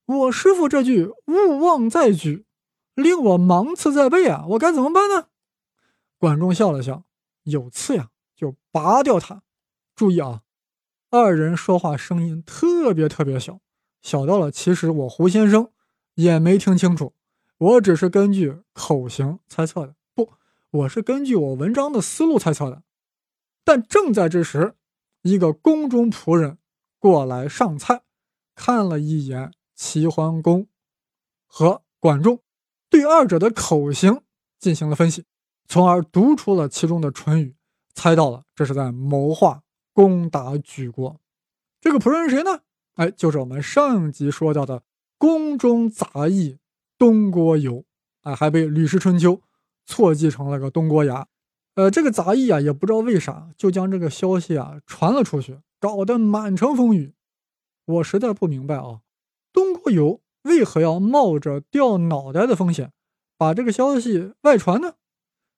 [0.07, 2.47] 我师傅这句“勿忘在举”，
[2.95, 5.27] 令我芒刺在背啊，我该怎么办呢？
[6.19, 7.03] 管仲笑了笑
[7.43, 9.43] ：“有刺呀，就拔掉它。”
[9.97, 10.43] 注意啊，
[11.11, 13.59] 二人说话声音特别特别小，
[14.01, 15.73] 小到了其实我胡先生
[16.15, 17.15] 也没听清楚，
[17.59, 19.97] 我只是根据口型猜测的。
[20.15, 20.35] 不，
[20.71, 22.85] 我是根据我文章的思路猜测的。
[23.65, 24.75] 但正在这时，
[25.23, 26.59] 一个宫中仆人
[26.99, 28.03] 过来上菜，
[28.55, 30.67] 看了一眼齐桓公
[31.47, 32.41] 和管仲，
[32.89, 34.23] 对二者的口型
[34.59, 35.25] 进行了分析。
[35.69, 37.55] 从而读出了其中的唇语，
[37.95, 41.21] 猜到了这是在谋划攻打举国。
[41.81, 42.61] 这个仆人是谁呢？
[42.95, 44.83] 哎，就是我们上集说到的
[45.17, 46.59] 宫中杂役
[46.99, 47.85] 东郭游，
[48.23, 49.35] 哎，还被《吕氏春秋》
[49.87, 51.29] 错记成了个东郭牙。
[51.75, 57.15] 呃，这个杂役啊，也不知道为啥就将这个消息啊传了出去，搞得满城风雨。
[57.87, 59.01] 我实在不明白啊，
[59.53, 62.93] 东郭游为何要冒着掉脑袋的风险
[63.37, 64.95] 把这个消息外传呢？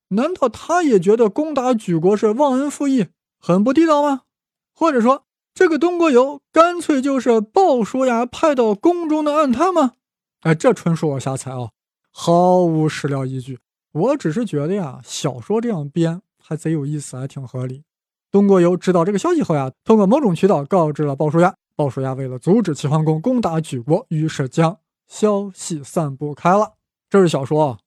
[0.08, 4.22] 难道他也觉得攻打举国是忘恩负义，很不地道吗？
[4.74, 5.24] 或者说？
[5.54, 9.92] 这个东郭游干脆就是鲍叔牙派到宫中的暗探吗？
[10.40, 11.72] 哎，这纯属我瞎猜啊，
[12.10, 13.58] 毫无史料依据。
[13.92, 17.84] 我只是觉得呀，小说这样编还贼有意思，还挺合理。
[18.30, 21.54] 东郭游知道这个消息后呀，通过某种渠道告知了鲍叔牙。
[21.74, 26.74] 鲍叔牙为了阻止齐桓公攻打莒国，于是将消息散布开了。
[27.08, 27.78] 这是小说。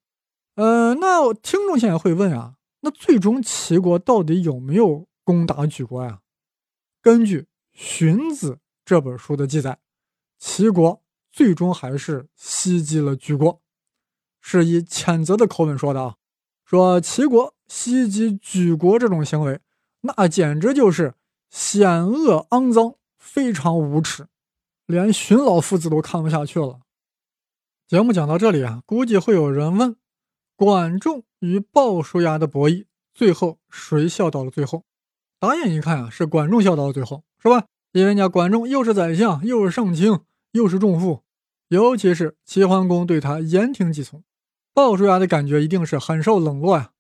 [0.56, 6.20] 呃，那听众现在会问啊，那最终齐国到底有没有攻打莒国呀？
[7.02, 7.42] 根据
[7.74, 9.78] 《荀子》这本书的记载，
[10.40, 13.62] 齐国最终还是袭击了莒国，
[14.48, 16.16] 是以谴责的口吻说的啊，
[16.66, 19.60] 说齐国袭击举国这种行为，
[20.02, 21.16] 那简直就是
[21.50, 24.28] 险恶肮脏，非常无耻，
[24.86, 26.82] 连荀老夫子都看不下去了。
[27.88, 29.96] 节目讲到这里啊，估计会有人问：
[30.56, 34.84] 管仲与鲍叔牙的博弈，最后谁笑到了最后？
[35.40, 37.66] 打眼一看啊，是管仲笑到了最后，是吧？
[37.94, 40.20] 因为人家管仲又是宰相，又是上卿，
[40.52, 41.24] 又是重父，
[41.70, 44.24] 尤其是齐桓公对他言听计从，
[44.76, 46.92] 鲍叔牙的感觉一定是很受冷落呀。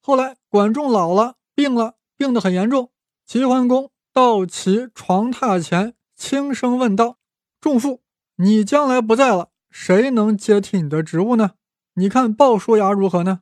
[0.00, 2.92] 后来管仲老了，病了，病得很严重，
[3.26, 7.16] 齐桓公到其床榻前，轻声问道
[7.60, 8.02] ：“仲父，
[8.36, 11.54] 你将来不在了，谁能接替你的职务呢？
[11.94, 13.40] 你看鲍叔牙如何呢？”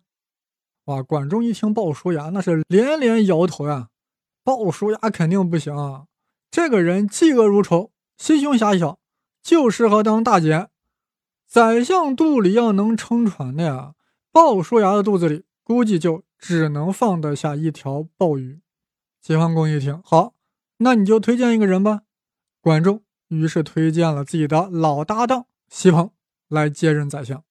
[0.86, 3.88] 哇，管仲一听鲍叔牙，那是连连摇头呀。
[4.42, 6.06] 鲍叔牙肯定不行，啊
[6.50, 8.98] 这个人嫉恶如仇，心胸狭小，
[9.42, 10.68] 就适合当大姐。
[11.52, 13.92] 宰相肚里要能撑船的呀，
[14.32, 18.62] 鲍叔牙的肚子里估计就只能放得下一条鲍鱼。
[19.20, 20.32] 齐桓公一听，好，
[20.78, 22.04] 那你就推荐一个人吧。
[22.62, 26.10] 管仲于是推荐了自己的老搭档席鹏
[26.48, 27.44] 来接任宰相。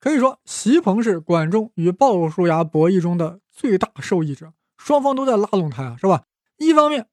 [0.00, 4.54] 可以说，席鹏是管仲与鲍叔牙博弈中的最大受益者。
[4.78, 6.24] 双方都在拉拢他呀，是吧？
[6.56, 7.08] 一方面，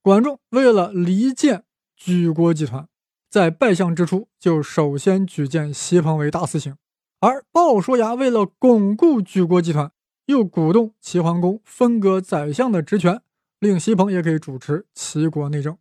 [0.00, 2.88] 管仲为了离间举国集团，
[3.34, 6.74] 在拜相之初就首先举荐西鹏为大司行；
[7.18, 9.90] 而鲍叔牙为了巩固举国集团，
[10.26, 13.20] 又鼓动齐桓公分割宰相的职权，
[13.58, 15.76] 令西鹏也可以主持齐国内政。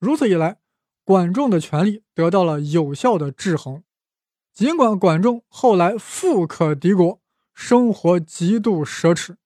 [0.00, 0.58] 如此一来，
[1.04, 3.84] 管仲的权力得到了有效的制衡。
[4.52, 7.20] 尽管管仲后来富可敌国，
[7.54, 9.36] 生活极度奢侈。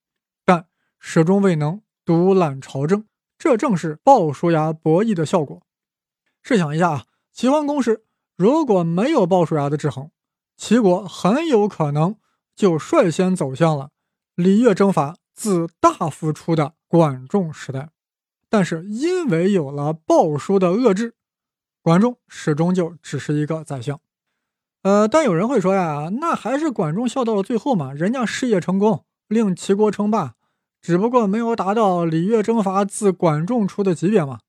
[0.43, 0.65] 但
[0.97, 3.05] 始终未能独揽朝政，
[3.37, 5.61] 这正是鲍叔牙博弈的效果。
[6.41, 8.03] 试想一下啊，齐桓公时
[8.35, 10.11] 如果没有鲍叔牙的制衡，
[10.57, 12.17] 齐国很有可能
[12.55, 13.91] 就率先走向了
[14.35, 17.89] 礼乐征伐自大夫出的管仲时代。
[18.49, 21.15] 但是因为有了鲍叔的遏制，
[21.81, 23.99] 管仲始终就只是一个宰相。
[24.83, 30.35] 呃，但有人会说呀，那还是管仲笑到了最后嘛，人家事业成功，令齐国称霸。
[30.81, 34.39] 只不过没有达到礼乐征伐自管仲出的级别嘛，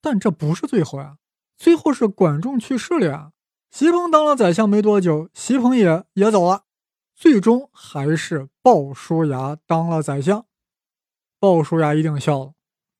[0.00, 1.16] 但这不是最后呀，
[1.56, 3.32] 最后是管仲去世了呀。
[3.70, 6.64] 席鹏当了宰相没多久，席鹏也也走了，
[7.14, 10.46] 最终还是鲍叔牙当了宰相。
[11.40, 12.52] 鲍叔牙一定笑了，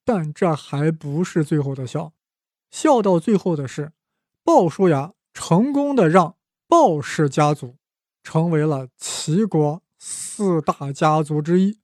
[0.04, 2.12] 但这还不是最后的笑，
[2.70, 3.92] 笑到最后的是
[4.42, 6.36] 鲍叔牙成功的让
[6.66, 7.76] 鲍氏家族
[8.22, 11.78] 成为了齐国四大家族之一。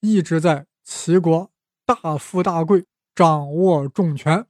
[0.00, 1.50] 一直在齐国
[1.84, 4.46] 大富大贵，掌握重权，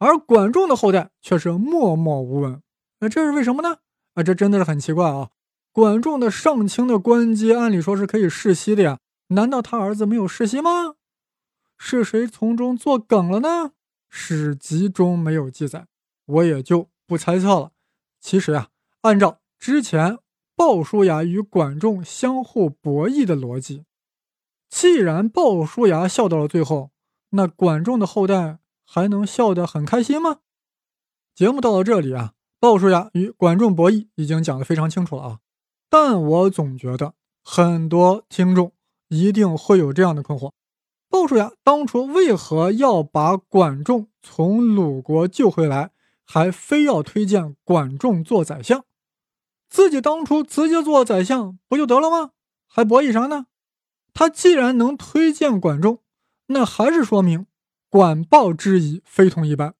[0.00, 2.60] 而管仲的后代却是默默无闻。
[3.00, 3.78] 那这是为什么呢？
[4.14, 5.30] 啊，这真的是很奇怪啊！
[5.72, 8.98] 管仲的上卿的官阶按理说是可以世袭的呀，
[9.28, 10.96] 难道他儿子没有世袭吗？
[11.78, 13.72] 是谁从中作梗了呢？
[14.08, 15.86] 史籍中没有记载，
[16.26, 17.72] 我也就不猜测了。
[18.20, 18.68] 其实啊，
[19.02, 20.18] 按照之前
[20.56, 23.84] 鲍叔牙与管仲相互博弈的逻辑。
[24.68, 26.90] 既然鲍叔牙笑到了最后，
[27.30, 28.59] 那管仲的后代
[28.92, 30.38] 还能笑得很开心吗？
[31.32, 35.38] 节目到了这里啊，鲍叔牙与管仲博弈已经讲得非常清楚了啊。
[35.88, 37.14] 但我总觉得
[37.44, 38.72] 很多听众
[39.06, 40.50] 一定会有这样的困惑：
[41.08, 45.92] 鲍叔牙当初为何要把管仲从鲁国救回来，
[46.24, 48.84] 还非要推荐管仲做宰相？
[49.68, 52.32] 自己当初直接做宰相不就得了吗？
[52.66, 53.46] 还博弈啥呢？
[54.12, 56.00] 他既然能推荐管仲，
[56.46, 57.46] 那还是说明
[57.90, 59.74] 管鲍之谊非同一般。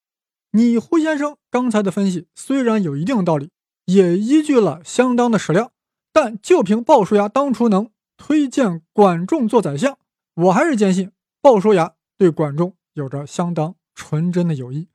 [0.50, 3.50] 你胡先生刚才的分析虽然有一定道理，
[3.84, 5.70] 也依据了相当的史料，
[6.12, 9.96] 但就凭鲍叔牙当初能推荐管仲做宰相，
[10.34, 14.88] 我还是坚信鲍叔牙对管仲有着相当纯真的友谊。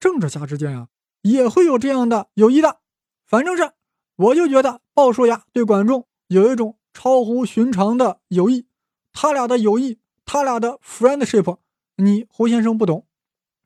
[0.00, 0.88] 政治家之间啊，
[1.20, 2.78] 也会有这样的友谊的。
[3.26, 3.72] 反正是，
[4.16, 8.66] 我就觉得鲍叔牙对管仲有一种超乎寻常的友谊。
[9.12, 11.58] 他俩的友谊，他俩的 friendship，
[11.96, 13.06] 你胡先生不懂。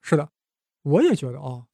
[0.01, 0.31] 是的，
[0.83, 1.67] 我也觉得啊，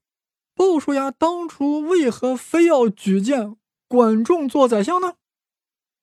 [0.55, 3.57] 鲍叔牙当初为何非要举荐
[3.89, 5.15] 管仲做宰相呢？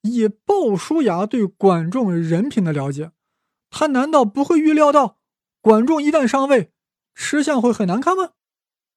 [0.02, 3.12] 以鲍叔牙对管仲人品的了解，
[3.70, 5.18] 他难道不会预料到
[5.62, 6.72] 管仲一旦上位，
[7.16, 8.32] 吃相会很难看吗？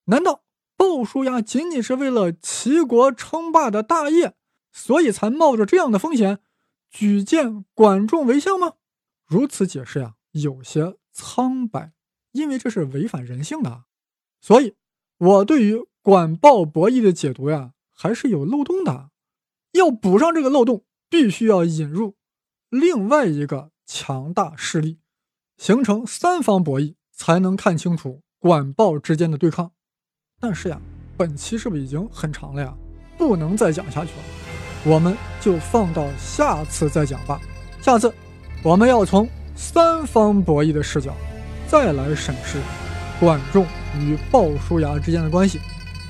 [0.05, 0.43] 难道
[0.75, 4.35] 鲍叔牙仅仅是为了齐国称霸的大业，
[4.71, 6.39] 所以才冒着这样的风险？
[6.89, 8.73] 举荐管仲为相吗？
[9.25, 11.93] 如此解释呀，有些苍白，
[12.31, 13.85] 因为这是违反人性的。
[14.39, 14.75] 所以，
[15.17, 19.09] 我对于管鲍博弈的解读呀，还是有漏洞的。
[19.71, 22.15] 要补上这个漏洞，必须要引入
[22.69, 24.99] 另外一个强大势力，
[25.57, 29.71] 形成三方博弈，才能看清楚管鲍之间的对抗。
[30.39, 30.79] 但是呀，
[31.17, 32.77] 本期是不是已经很长了呀？
[33.17, 34.23] 不能再讲下去了。
[34.85, 37.41] 我们就放到下次再讲吧。
[37.81, 38.13] 下次
[38.63, 39.27] 我们要从
[39.57, 41.11] 三方博弈的视角，
[41.67, 42.59] 再来审视
[43.19, 43.65] 管仲
[43.99, 45.59] 与鲍叔牙之间的关系，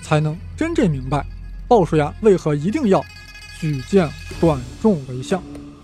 [0.03, 1.25] 才能真正明白
[1.65, 3.03] 鲍叔牙为何一定要
[3.57, 4.07] 举荐
[4.41, 5.41] 管仲为相，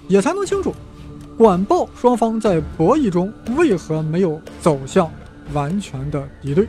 [0.10, 0.76] 也才能清楚
[1.38, 5.10] 管鲍双方在博弈中为何没有走向
[5.54, 6.68] 完全的敌对。